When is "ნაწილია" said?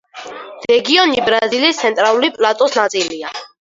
2.83-3.37